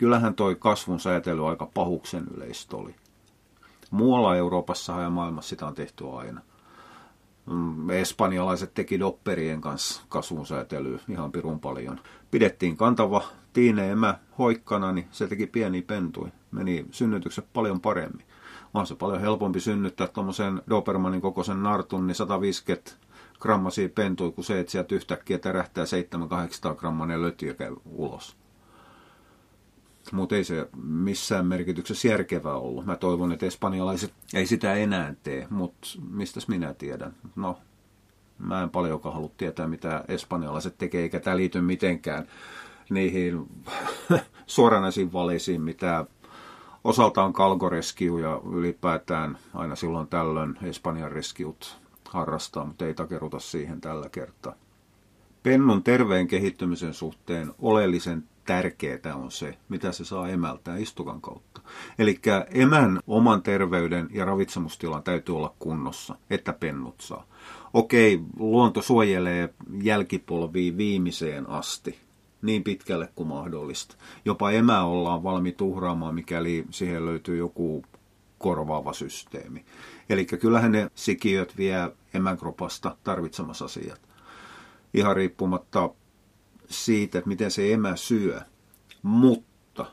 kyllähän 0.01 0.35
toi 0.35 0.55
kasvun 0.55 0.99
säätely 0.99 1.49
aika 1.49 1.69
pahuksen 1.73 2.23
yleistä 2.35 2.77
oli. 2.77 2.95
Muualla 3.91 4.35
Euroopassa 4.35 5.01
ja 5.01 5.09
maailmassa 5.09 5.49
sitä 5.49 5.67
on 5.67 5.75
tehty 5.75 6.03
aina. 6.09 6.41
Mm, 7.45 7.89
espanjalaiset 7.89 8.73
teki 8.73 8.99
dopperien 8.99 9.61
kanssa 9.61 10.01
kasvunsäätelyä 10.09 10.99
ihan 11.09 11.31
pirun 11.31 11.59
paljon. 11.59 11.99
Pidettiin 12.31 12.77
kantava 12.77 13.23
tiine 13.53 13.91
emä 13.91 14.19
hoikkana, 14.37 14.91
niin 14.91 15.07
se 15.11 15.27
teki 15.27 15.47
pieni 15.47 15.81
pentui. 15.81 16.29
Meni 16.51 16.85
synnytykset 16.91 17.45
paljon 17.53 17.81
paremmin. 17.81 18.25
On 18.73 18.87
se 18.87 18.95
paljon 18.95 19.21
helpompi 19.21 19.59
synnyttää 19.59 20.07
tuommoisen 20.07 20.61
Dobermanin 20.69 21.21
kokoisen 21.21 21.63
nartun, 21.63 22.07
niin 22.07 22.15
150 22.15 22.91
grammasia 23.39 23.89
pentui, 23.89 24.31
kuin 24.31 24.45
se, 24.45 24.59
että 24.59 24.71
sieltä 24.71 24.95
yhtäkkiä 24.95 25.39
tärähtää 25.39 25.85
700-800 26.71 26.75
grammanen 26.75 27.19
käy 27.57 27.75
ulos 27.85 28.40
mutta 30.11 30.35
ei 30.35 30.43
se 30.43 30.69
missään 30.83 31.45
merkityksessä 31.45 32.07
järkevää 32.07 32.55
ollut. 32.55 32.85
Mä 32.85 32.95
toivon, 32.95 33.31
että 33.31 33.45
espanjalaiset 33.45 34.13
ei 34.33 34.45
sitä 34.45 34.73
enää 34.73 35.13
tee, 35.23 35.47
mutta 35.49 35.87
mistäs 36.09 36.47
minä 36.47 36.73
tiedän? 36.73 37.15
No, 37.35 37.57
mä 38.39 38.63
en 38.63 38.69
paljonkaan 38.69 39.15
halua 39.15 39.31
tietää, 39.37 39.67
mitä 39.67 40.03
espanjalaiset 40.07 40.77
tekee, 40.77 41.01
eikä 41.01 41.19
tämä 41.19 41.37
liity 41.37 41.61
mitenkään 41.61 42.27
niihin 42.89 43.47
suoranaisiin 44.47 45.13
valisiin, 45.13 45.61
mitä 45.61 46.05
osaltaan 46.83 47.33
kalkoreskiu 47.33 48.17
ja 48.17 48.41
ylipäätään 48.53 49.37
aina 49.53 49.75
silloin 49.75 50.07
tällöin 50.07 50.57
Espanjan 50.63 51.11
reskiut 51.11 51.77
harrastaa, 52.09 52.65
mutta 52.65 52.85
ei 52.85 52.93
takeruta 52.93 53.39
siihen 53.39 53.81
tällä 53.81 54.09
kertaa. 54.09 54.55
Pennun 55.43 55.83
terveen 55.83 56.27
kehittymisen 56.27 56.93
suhteen 56.93 57.53
oleellisen 57.59 58.23
tärkeää 58.45 59.15
on 59.15 59.31
se, 59.31 59.57
mitä 59.69 59.91
se 59.91 60.05
saa 60.05 60.29
emältään 60.29 60.81
istukan 60.81 61.21
kautta. 61.21 61.61
Eli 61.99 62.19
emän 62.49 62.99
oman 63.07 63.43
terveyden 63.43 64.07
ja 64.11 64.25
ravitsemustilan 64.25 65.03
täytyy 65.03 65.37
olla 65.37 65.53
kunnossa, 65.59 66.15
että 66.29 66.53
pennut 66.53 67.01
saa. 67.01 67.25
Okei, 67.73 68.19
luonto 68.39 68.81
suojelee 68.81 69.53
jälkipolviin 69.81 70.77
viimeiseen 70.77 71.49
asti, 71.49 71.99
niin 72.41 72.63
pitkälle 72.63 73.09
kuin 73.15 73.27
mahdollista. 73.27 73.95
Jopa 74.25 74.51
emä 74.51 74.83
ollaan 74.83 75.23
valmi 75.23 75.51
tuhraamaan, 75.51 76.15
mikäli 76.15 76.65
siihen 76.69 77.05
löytyy 77.05 77.37
joku 77.37 77.83
korvaava 78.37 78.93
systeemi. 78.93 79.65
Eli 80.09 80.25
kyllähän 80.25 80.71
ne 80.71 80.91
sikiöt 80.95 81.57
vie 81.57 81.91
emänkropasta 82.13 82.97
tarvitsemassa 83.03 83.65
asiat. 83.65 84.10
Ihan 84.93 85.15
riippumatta 85.15 85.89
siitä, 86.69 87.17
että 87.17 87.27
miten 87.27 87.51
se 87.51 87.73
emä 87.73 87.95
syö. 87.95 88.41
Mutta 89.01 89.85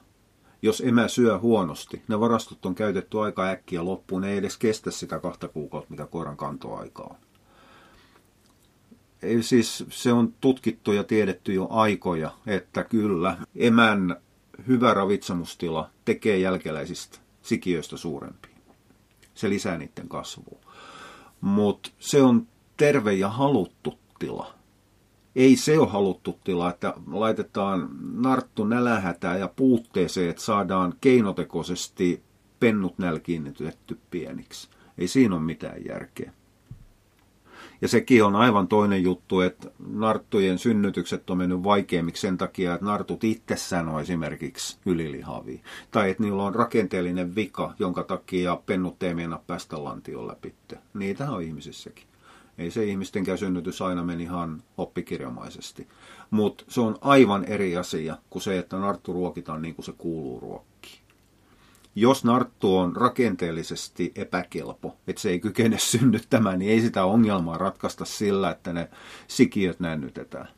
jos 0.62 0.82
emä 0.86 1.08
syö 1.08 1.38
huonosti, 1.38 2.02
ne 2.08 2.20
varastot 2.20 2.66
on 2.66 2.74
käytetty 2.74 3.20
aika 3.20 3.48
äkkiä 3.48 3.84
loppuun. 3.84 4.22
Ne 4.22 4.30
ei 4.30 4.38
edes 4.38 4.56
kestä 4.56 4.90
sitä 4.90 5.18
kahta 5.18 5.48
kuukautta, 5.48 5.90
mitä 5.90 6.06
koiran 6.06 6.36
kantoaika 6.36 7.02
on. 7.02 7.16
Ei, 9.22 9.42
siis 9.42 9.84
se 9.90 10.12
on 10.12 10.34
tutkittu 10.40 10.92
ja 10.92 11.04
tiedetty 11.04 11.54
jo 11.54 11.68
aikoja, 11.70 12.30
että 12.46 12.84
kyllä 12.84 13.38
emän 13.56 14.16
hyvä 14.66 14.94
ravitsemustila 14.94 15.90
tekee 16.04 16.38
jälkeläisistä 16.38 17.18
sikiöistä 17.42 17.96
suurempia. 17.96 18.56
Se 19.34 19.48
lisää 19.48 19.78
niiden 19.78 20.08
kasvua. 20.08 20.58
Mutta 21.40 21.90
se 21.98 22.22
on 22.22 22.46
terve 22.76 23.12
ja 23.12 23.28
haluttu 23.28 23.98
tila 24.18 24.57
ei 25.38 25.56
se 25.56 25.78
ole 25.78 25.88
haluttu 25.88 26.38
tila, 26.44 26.70
että 26.70 26.94
laitetaan 27.06 27.88
narttu 28.12 28.64
nälähätään 28.64 29.40
ja 29.40 29.48
puutteeseen, 29.56 30.30
että 30.30 30.42
saadaan 30.42 30.94
keinotekoisesti 31.00 32.22
pennut 32.60 32.98
nälkiinnytetty 32.98 33.98
pieniksi. 34.10 34.68
Ei 34.98 35.08
siinä 35.08 35.34
ole 35.34 35.42
mitään 35.42 35.84
järkeä. 35.84 36.32
Ja 37.80 37.88
sekin 37.88 38.24
on 38.24 38.36
aivan 38.36 38.68
toinen 38.68 39.02
juttu, 39.02 39.40
että 39.40 39.70
narttujen 39.88 40.58
synnytykset 40.58 41.30
on 41.30 41.38
mennyt 41.38 41.62
vaikeimmiksi 41.62 42.20
sen 42.20 42.38
takia, 42.38 42.74
että 42.74 42.86
nartut 42.86 43.24
itsessään 43.24 43.88
on 43.88 44.00
esimerkiksi 44.00 44.78
ylilihavia. 44.86 45.58
Tai 45.90 46.10
että 46.10 46.22
niillä 46.22 46.42
on 46.42 46.54
rakenteellinen 46.54 47.34
vika, 47.34 47.74
jonka 47.78 48.02
takia 48.02 48.60
pennut 48.66 49.02
ei 49.02 49.14
mennä 49.14 49.38
päästä 49.46 49.84
lantion 49.84 50.28
läpi. 50.28 50.54
Niitä 50.94 51.30
on 51.30 51.42
ihmisissäkin. 51.42 52.07
Ei 52.58 52.70
se 52.70 52.84
ihmisten 52.84 53.38
synnytys 53.38 53.82
aina 53.82 54.04
meni 54.04 54.22
ihan 54.22 54.62
oppikirjamaisesti. 54.78 55.88
Mutta 56.30 56.64
se 56.68 56.80
on 56.80 56.98
aivan 57.00 57.44
eri 57.44 57.76
asia 57.76 58.18
kuin 58.30 58.42
se, 58.42 58.58
että 58.58 58.76
narttu 58.76 59.12
ruokitaan 59.12 59.62
niin 59.62 59.74
kuin 59.74 59.84
se 59.84 59.92
kuuluu 59.98 60.40
ruokkiin. 60.40 61.02
Jos 61.94 62.24
narttu 62.24 62.76
on 62.76 62.96
rakenteellisesti 62.96 64.12
epäkelpo, 64.14 64.96
että 65.06 65.22
se 65.22 65.30
ei 65.30 65.40
kykene 65.40 65.78
synnyttämään, 65.78 66.58
niin 66.58 66.70
ei 66.70 66.80
sitä 66.80 67.04
ongelmaa 67.04 67.58
ratkaista 67.58 68.04
sillä, 68.04 68.50
että 68.50 68.72
ne 68.72 68.90
sikiöt 69.28 69.80
näännytetään. 69.80 70.48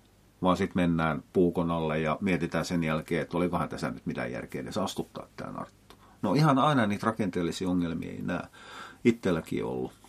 Vaan 0.42 0.56
sitten 0.56 0.82
mennään 0.82 1.22
puukon 1.32 1.70
alle 1.70 2.00
ja 2.00 2.18
mietitään 2.20 2.64
sen 2.64 2.84
jälkeen, 2.84 3.22
että 3.22 3.36
olikohan 3.36 3.68
tässä 3.68 3.90
nyt 3.90 4.06
mitään 4.06 4.32
järkeä 4.32 4.60
edes 4.60 4.78
astuttaa 4.78 5.26
tämä 5.36 5.52
narttu. 5.52 5.96
No 6.22 6.34
ihan 6.34 6.58
aina 6.58 6.86
niitä 6.86 7.06
rakenteellisia 7.06 7.68
ongelmia 7.68 8.10
ei 8.10 8.22
näe. 8.22 8.46
Itselläkin 9.04 9.64
ollut 9.64 9.99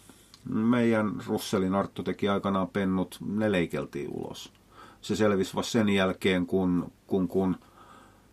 meidän 0.50 1.12
Russelin 1.27 1.75
Arttu 1.75 2.03
teki 2.03 2.29
aikanaan 2.29 2.67
pennut, 2.67 3.17
ne 3.25 3.51
leikeltiin 3.51 4.10
ulos. 4.10 4.53
Se 5.01 5.15
selvisi 5.15 5.55
vasta 5.55 5.71
sen 5.71 5.89
jälkeen, 5.89 6.45
kun, 6.45 6.91
kun, 7.07 7.27
kun 7.27 7.55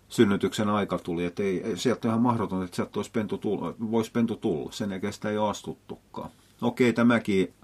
synnytyksen 0.09 0.69
aika 0.69 0.99
tuli, 0.99 1.25
että 1.25 1.43
ei, 1.43 1.63
sieltä 1.77 2.09
on 2.09 2.11
ihan 2.11 2.23
mahdoton, 2.23 2.65
että 2.65 2.77
sieltä 2.77 2.99
olisi 2.99 3.11
pentu 3.11 3.39
tulla, 3.39 3.75
voisi 3.91 4.13
pentu 4.13 4.37
tulla. 4.37 4.73
Sen 4.73 4.91
jälkeen 4.91 5.13
sitä 5.13 5.31
ei 5.31 5.39
ole 5.39 5.51
astuttukaan. 5.51 6.31
Okei, 6.63 6.93
tämäkin 6.93 7.55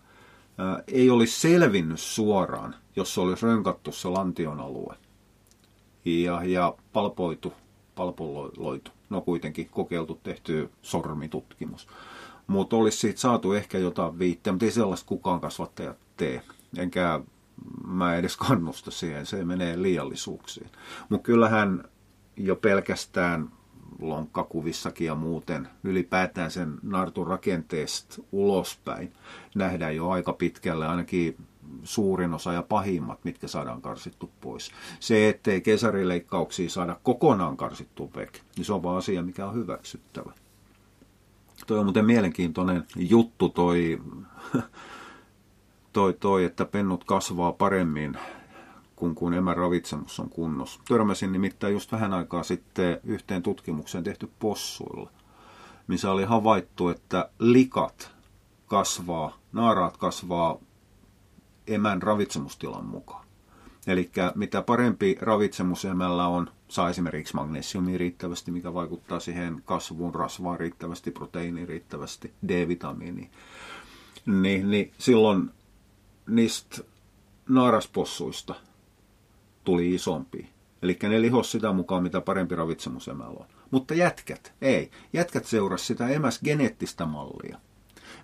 ää, 0.58 0.82
ei 0.86 1.10
olisi 1.10 1.40
selvinnyt 1.40 2.00
suoraan, 2.00 2.74
jos 2.96 3.14
se 3.14 3.20
olisi 3.20 3.46
rönkattu 3.46 3.92
se 3.92 4.08
lantion 4.08 4.60
alue 4.60 4.96
ja, 6.04 6.44
ja 6.44 6.74
palpoitu, 6.92 7.52
palpoloitu. 7.94 8.90
No 9.10 9.20
kuitenkin 9.20 9.68
kokeiltu 9.68 10.20
tehty 10.22 10.70
sormitutkimus 10.82 11.88
mutta 12.46 12.76
olisi 12.76 12.98
siitä 12.98 13.20
saatu 13.20 13.52
ehkä 13.52 13.78
jotain 13.78 14.18
viitteä, 14.18 14.52
mutta 14.52 14.66
ei 14.66 14.72
sellaista 14.72 15.08
kukaan 15.08 15.40
kasvattaja 15.40 15.94
tee. 16.16 16.42
Enkä 16.78 17.20
mä 17.86 18.16
edes 18.16 18.36
kannusta 18.36 18.90
siihen, 18.90 19.26
se 19.26 19.44
menee 19.44 19.82
liiallisuuksiin. 19.82 20.70
Mutta 21.08 21.24
kyllähän 21.24 21.84
jo 22.36 22.56
pelkästään 22.56 23.48
lonkkakuvissakin 24.00 25.06
ja 25.06 25.14
muuten 25.14 25.68
ylipäätään 25.84 26.50
sen 26.50 26.74
nartun 26.82 27.26
rakenteesta 27.26 28.22
ulospäin 28.32 29.12
nähdään 29.54 29.96
jo 29.96 30.10
aika 30.10 30.32
pitkälle 30.32 30.86
ainakin 30.86 31.36
suurin 31.82 32.34
osa 32.34 32.52
ja 32.52 32.62
pahimmat, 32.62 33.24
mitkä 33.24 33.48
saadaan 33.48 33.82
karsittu 33.82 34.30
pois. 34.40 34.70
Se, 35.00 35.28
ettei 35.28 35.60
kesarileikkauksia 35.60 36.70
saada 36.70 36.96
kokonaan 37.02 37.56
karsittu 37.56 38.10
vek, 38.16 38.40
niin 38.56 38.64
se 38.64 38.72
on 38.72 38.82
vaan 38.82 38.98
asia, 38.98 39.22
mikä 39.22 39.46
on 39.46 39.54
hyväksyttävä. 39.54 40.32
Toi 41.66 41.78
on 41.78 41.86
muuten 41.86 42.04
mielenkiintoinen 42.04 42.84
juttu 42.96 43.48
toi, 43.48 44.02
toi, 45.92 46.12
toi 46.12 46.44
että 46.44 46.64
pennut 46.64 47.04
kasvaa 47.04 47.52
paremmin, 47.52 48.18
kun, 48.96 49.14
kun 49.14 49.34
emän 49.34 49.56
ravitsemus 49.56 50.20
on 50.20 50.30
kunnossa. 50.30 50.80
Törmäsin 50.88 51.32
nimittäin 51.32 51.72
just 51.72 51.92
vähän 51.92 52.12
aikaa 52.12 52.42
sitten 52.42 53.00
yhteen 53.04 53.42
tutkimukseen 53.42 54.04
tehty 54.04 54.30
possuilla, 54.38 55.10
missä 55.86 56.10
oli 56.10 56.24
havaittu, 56.24 56.88
että 56.88 57.30
likat 57.38 58.10
kasvaa, 58.66 59.38
naaraat 59.52 59.96
kasvaa 59.96 60.58
emän 61.66 62.02
ravitsemustilan 62.02 62.84
mukaan. 62.84 63.23
Eli 63.86 64.10
mitä 64.34 64.62
parempi 64.62 65.18
ravitsemusemällä 65.20 66.26
on, 66.26 66.50
saa 66.68 66.90
esimerkiksi 66.90 67.34
magnesiumia 67.34 67.98
riittävästi, 67.98 68.50
mikä 68.50 68.74
vaikuttaa 68.74 69.20
siihen 69.20 69.62
kasvuun, 69.64 70.14
rasvaan 70.14 70.60
riittävästi, 70.60 71.10
proteiini 71.10 71.66
riittävästi, 71.66 72.32
D-vitamiini, 72.48 73.30
niin, 74.26 74.70
niin 74.70 74.92
silloin 74.98 75.50
niistä 76.28 76.84
naaraspossuista 77.48 78.54
tuli 79.64 79.94
isompi. 79.94 80.48
Eli 80.82 80.98
ne 81.02 81.22
lihos 81.22 81.52
sitä 81.52 81.72
mukaan, 81.72 82.02
mitä 82.02 82.20
parempi 82.20 82.54
ravitsemusemällä 82.54 83.40
on. 83.40 83.46
Mutta 83.70 83.94
jätkät, 83.94 84.52
ei. 84.62 84.90
Jätkät 85.12 85.44
seurasi 85.44 85.84
sitä 85.84 86.08
emäs 86.08 86.40
geneettistä 86.44 87.06
mallia, 87.06 87.58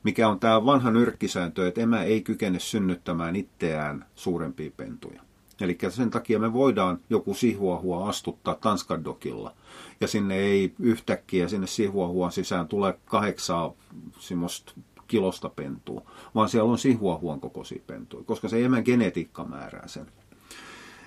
mikä 0.02 0.29
on 0.29 0.40
tämä 0.40 0.64
vanha 0.64 0.90
nyrkkisääntö, 0.90 1.69
että 1.69 1.81
emä 1.81 2.02
ei 2.02 2.23
kykene 2.23 2.59
synnyttämään 2.59 3.37
itseään 3.37 4.07
suurempia 4.14 4.71
pentuja. 4.76 5.23
Eli 5.61 5.79
sen 5.88 6.11
takia 6.11 6.38
me 6.38 6.52
voidaan 6.52 6.99
joku 7.11 7.35
sihuahua 7.35 8.09
astuttaa 8.09 8.55
Tanskadokilla. 8.55 9.55
Ja 10.00 10.09
sinne 10.09 10.37
ei 10.37 10.75
yhtäkkiä 10.79 11.49
sinne 11.49 11.67
sihuahuan 11.67 12.33
sisään 12.33 12.69
tule 12.69 12.99
kahdeksaa 13.05 13.73
semmoista 14.19 14.73
kilosta 15.09 15.49
pentua, 15.49 16.02
vaan 16.35 16.49
siellä 16.49 16.71
on 16.71 16.79
sihuahuan 16.79 17.40
kokoisia 17.40 17.83
pentuja, 17.87 18.25
koska 18.25 18.49
se 18.49 18.64
emän 18.64 18.83
genetiikka 18.85 19.45
määrää 19.45 19.88
sen. 19.88 20.07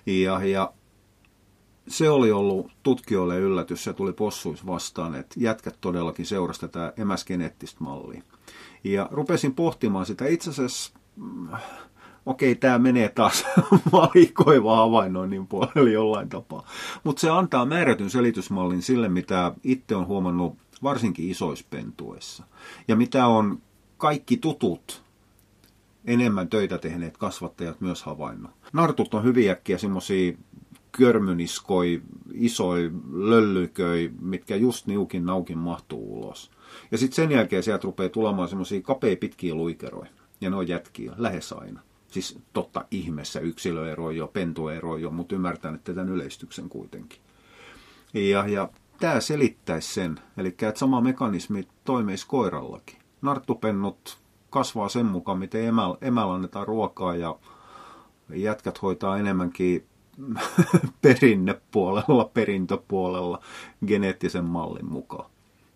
Ja, 0.05 0.45
ja 0.45 0.73
se 1.87 2.09
oli 2.09 2.31
ollut 2.31 2.71
tutkijoille 2.83 3.39
yllätys, 3.39 3.83
se 3.83 3.93
tuli 3.93 4.13
possuis 4.13 4.65
vastaan, 4.65 5.15
että 5.15 5.35
jätkät 5.37 5.77
todellakin 5.81 6.25
seurasi 6.25 6.61
tätä 6.61 6.93
emäsgeneettistä 6.97 7.83
mallia. 7.83 8.23
Ja 8.83 9.07
rupesin 9.11 9.55
pohtimaan 9.55 10.05
sitä 10.05 10.25
itse 10.25 10.49
asiassa, 10.49 10.93
mm, 11.15 11.47
okei, 12.25 12.55
tämä 12.55 12.79
menee 12.79 13.09
taas 13.09 13.45
valikoiva 13.91 14.75
havainnoinnin 14.75 15.47
puolelle 15.47 15.91
jollain 15.91 16.29
tapaa. 16.29 16.67
Mutta 17.03 17.19
se 17.19 17.29
antaa 17.29 17.65
määrätyn 17.65 18.09
selitysmallin 18.09 18.81
sille, 18.81 19.09
mitä 19.09 19.53
itse 19.63 19.95
on 19.95 20.07
huomannut 20.07 20.57
varsinkin 20.83 21.31
isoispentuessa. 21.31 22.43
Ja 22.87 22.95
mitä 22.95 23.27
on 23.27 23.61
kaikki 23.97 24.37
tutut 24.37 25.03
enemmän 26.05 26.49
töitä 26.49 26.77
tehneet 26.77 27.17
kasvattajat 27.17 27.81
myös 27.81 28.03
havainnut. 28.03 28.51
Nartut 28.73 29.13
on 29.13 29.23
hyvin 29.23 29.51
äkkiä 29.51 29.77
semmoisia 29.77 30.33
körmyniskoi, 30.91 32.01
isoi 32.33 32.91
löllyköi, 33.11 34.11
mitkä 34.21 34.55
just 34.55 34.87
niukin 34.87 35.25
naukin 35.25 35.57
mahtuu 35.57 36.19
ulos. 36.19 36.51
Ja 36.91 36.97
sitten 36.97 37.15
sen 37.15 37.31
jälkeen 37.31 37.63
sieltä 37.63 37.83
rupeaa 37.83 38.09
tulemaan 38.09 38.49
semmoisia 38.49 38.81
kapea 38.81 39.15
pitkiä 39.15 39.55
luikeroja. 39.55 40.09
Ja 40.41 40.49
ne 40.49 40.55
on 40.55 40.67
jätkiä 40.67 41.13
lähes 41.17 41.53
aina. 41.53 41.79
Siis 42.13 42.39
totta 42.53 42.85
ihmeessä 42.91 43.39
yksilöeroja 43.39 44.17
jo, 44.17 44.27
pentueroja 44.27 45.01
jo, 45.01 45.11
mutta 45.11 45.35
ymmärtän, 45.35 45.75
että 45.75 45.93
tämän 45.93 46.09
yleistyksen 46.09 46.69
kuitenkin. 46.69 47.19
Ja, 48.13 48.47
ja 48.47 48.69
tämä 48.99 49.19
selittäisi 49.19 49.93
sen, 49.93 50.19
eli 50.37 50.47
että 50.47 50.79
sama 50.79 51.01
mekanismi 51.01 51.67
toimisi 51.83 52.27
koirallakin. 52.27 52.97
Narttupennut 53.21 54.17
kasvaa 54.49 54.89
sen 54.89 55.05
mukaan, 55.05 55.39
miten 55.39 55.65
emällä, 55.65 55.97
emällä 56.01 56.33
annetaan 56.33 56.67
ruokaa 56.67 57.15
ja 57.15 57.35
jätkät 58.35 58.81
hoitaa 58.81 59.17
enemmänkin 59.17 59.85
perinnepuolella, 61.01 62.29
perintöpuolella 62.33 63.39
geneettisen 63.87 64.45
mallin 64.45 64.91
mukaan. 64.91 65.29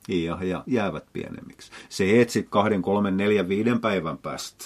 Ja, 0.07 0.43
ja 0.43 0.63
jäävät 0.67 1.05
pienemmiksi. 1.13 1.71
Se 1.89 2.21
etsit 2.21 2.47
kahden, 2.49 2.81
kolmen, 2.81 3.17
neljän, 3.17 3.49
viiden 3.49 3.79
päivän 3.79 4.17
päästä, 4.17 4.65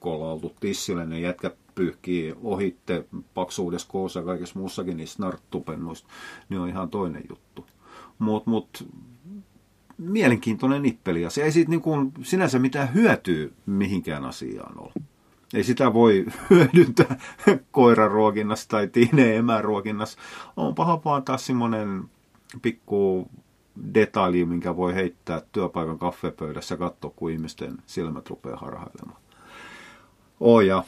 kun 0.00 0.12
ollaan 0.12 0.32
oltu 0.32 0.52
tissille, 0.60 1.06
ne 1.06 1.20
jätkät 1.20 1.56
pyyhkii 1.74 2.34
ohitte 2.42 3.04
paksuudessa, 3.34 3.88
koossa 3.88 4.20
ja 4.20 4.26
kaikessa 4.26 4.58
muussakin 4.58 4.96
niistä 4.96 5.22
narttupennuista, 5.22 6.08
niin 6.48 6.60
on 6.60 6.68
ihan 6.68 6.90
toinen 6.90 7.22
juttu. 7.28 7.66
Mutta 8.18 8.50
mut, 8.50 8.88
mielenkiintoinen 9.98 10.82
nippeli, 10.82 11.22
ja 11.22 11.30
se 11.30 11.42
ei 11.42 11.52
siitä 11.52 11.70
niin 11.70 12.12
sinänsä 12.22 12.58
mitään 12.58 12.94
hyötyä 12.94 13.48
mihinkään 13.66 14.24
asiaan 14.24 14.80
ole. 14.80 14.92
Ei 15.54 15.64
sitä 15.64 15.92
voi 15.92 16.26
hyödyntää 16.50 17.18
koiraruokinnassa 17.70 18.68
tai 18.68 18.88
tiineen 18.88 19.36
emäruokinnassa. 19.36 20.18
On 20.56 20.74
paha 20.74 21.00
vaan 21.04 21.22
taas 21.22 21.46
semmoinen 21.46 22.04
pikku 22.62 23.28
detalji, 23.94 24.44
minkä 24.44 24.76
voi 24.76 24.94
heittää 24.94 25.42
työpaikan 25.52 25.98
kaffepöydässä 25.98 26.74
ja 26.74 26.78
katsoa, 26.78 27.12
kun 27.16 27.30
ihmisten 27.30 27.76
silmät 27.86 28.30
rupeaa 28.30 28.56
harhailemaan. 28.56 29.20
Oh, 30.40 30.60
ja 30.60 30.84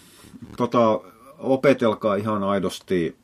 tota, 0.56 1.00
opetelkaa 1.38 2.14
ihan 2.14 2.42
aidosti. 2.42 3.16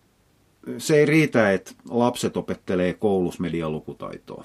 Se 0.79 0.97
ei 0.97 1.07
riitä, 1.07 1.53
että 1.53 1.73
lapset 1.91 2.37
opettelee 2.37 2.95
koulussa 2.95 3.43
medialukutaitoa 3.43 4.45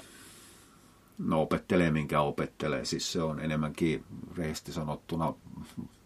no 1.18 1.42
opettelee 1.42 1.90
minkä 1.90 2.20
opettelee, 2.20 2.84
siis 2.84 3.12
se 3.12 3.22
on 3.22 3.40
enemmänkin 3.40 4.04
rehellisesti 4.36 4.72
sanottuna 4.72 5.34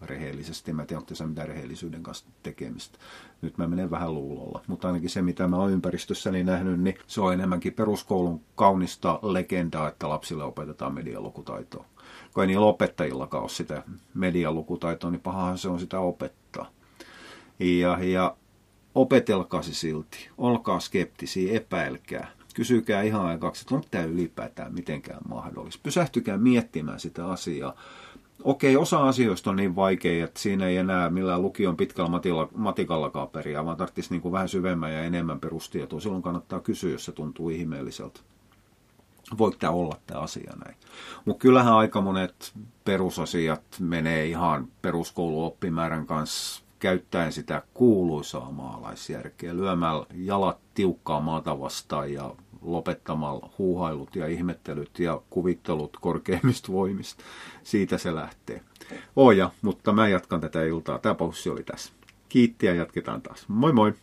rehellisesti, 0.02 0.72
mä 0.72 0.82
en 0.82 0.88
tiedä, 0.88 1.00
onko 1.00 1.14
se 1.14 1.26
mitään 1.26 1.48
rehellisyyden 1.48 2.02
kanssa 2.02 2.26
tekemistä. 2.42 2.98
Nyt 3.42 3.58
mä 3.58 3.68
menen 3.68 3.90
vähän 3.90 4.14
luulolla, 4.14 4.60
mutta 4.66 4.88
ainakin 4.88 5.10
se, 5.10 5.22
mitä 5.22 5.48
mä 5.48 5.56
oon 5.56 5.72
ympäristössäni 5.72 6.44
nähnyt, 6.44 6.80
niin 6.80 6.98
se 7.06 7.20
on 7.20 7.32
enemmänkin 7.32 7.72
peruskoulun 7.72 8.40
kaunista 8.54 9.18
legendaa, 9.22 9.88
että 9.88 10.08
lapsille 10.08 10.44
opetetaan 10.44 10.94
medialukutaitoa. 10.94 11.84
Kun 12.34 12.42
ei 12.42 12.46
niillä 12.46 12.66
opettajillakaan 12.66 13.42
ole 13.42 13.50
sitä 13.50 13.82
medialukutaitoa, 14.14 15.10
niin 15.10 15.20
pahahan 15.20 15.58
se 15.58 15.68
on 15.68 15.80
sitä 15.80 16.00
opettaa. 16.00 16.70
Ja, 17.58 17.98
ja 18.04 18.36
opetelkaa 18.94 19.62
se 19.62 19.74
silti, 19.74 20.28
olkaa 20.38 20.80
skeptisiä, 20.80 21.56
epäilkää 21.56 22.38
kysykää 22.58 23.02
ihan 23.02 23.26
aikaksi, 23.26 23.62
että 23.62 23.74
onko 23.74 23.86
tämä 23.90 24.04
ylipäätään 24.04 24.74
mitenkään 24.74 25.20
mahdollista. 25.28 25.80
Pysähtykää 25.82 26.36
miettimään 26.36 27.00
sitä 27.00 27.26
asiaa. 27.26 27.74
Okei, 28.44 28.76
osa 28.76 29.08
asioista 29.08 29.50
on 29.50 29.56
niin 29.56 29.76
vaikea, 29.76 30.24
että 30.24 30.40
siinä 30.40 30.66
ei 30.66 30.76
enää 30.76 31.10
millään 31.10 31.42
lukion 31.42 31.76
pitkällä 31.76 32.10
matilla, 32.10 32.48
matikallakaan 32.54 33.28
periä, 33.28 33.64
vaan 33.64 33.76
tarvitsisi 33.76 34.10
niin 34.10 34.20
kuin 34.20 34.32
vähän 34.32 34.48
syvemmän 34.48 34.92
ja 34.92 35.04
enemmän 35.04 35.40
perustietoa. 35.40 36.00
Silloin 36.00 36.22
kannattaa 36.22 36.60
kysyä, 36.60 36.92
jos 36.92 37.04
se 37.04 37.12
tuntuu 37.12 37.50
ihmeelliseltä. 37.50 38.20
Voiko 39.38 39.56
tämä 39.58 39.72
olla 39.72 39.96
tämä 40.06 40.20
asia 40.20 40.52
näin? 40.64 40.76
Mutta 41.24 41.42
kyllähän 41.42 41.74
aika 41.74 42.00
monet 42.00 42.52
perusasiat 42.84 43.62
menee 43.80 44.26
ihan 44.26 44.68
peruskouluoppimäärän 44.82 46.06
kanssa 46.06 46.62
käyttäen 46.78 47.32
sitä 47.32 47.62
kuuluisaa 47.74 48.50
maalaisjärkeä, 48.50 49.56
lyömällä 49.56 50.06
jalat 50.14 50.58
tiukkaa 50.74 51.20
maata 51.20 51.60
vastaan 51.60 52.12
ja 52.12 52.34
lopettamalla 52.62 53.50
huuhailut 53.58 54.16
ja 54.16 54.26
ihmettelyt 54.26 54.98
ja 54.98 55.20
kuvittelut 55.30 55.96
korkeimmista 56.00 56.72
voimista. 56.72 57.24
Siitä 57.62 57.98
se 57.98 58.14
lähtee. 58.14 58.62
Oja, 59.16 59.50
mutta 59.62 59.92
mä 59.92 60.08
jatkan 60.08 60.40
tätä 60.40 60.64
iltaa. 60.64 60.98
Tämä 60.98 61.14
paussi 61.14 61.50
oli 61.50 61.62
tässä. 61.62 61.92
Kiitti 62.28 62.66
ja 62.66 62.74
jatketaan 62.74 63.22
taas. 63.22 63.44
Moi 63.48 63.72
moi! 63.72 63.94